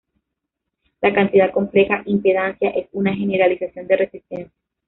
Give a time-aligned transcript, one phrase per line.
[1.01, 4.51] La cantidad compleja impedancia es una generalización de resistencia.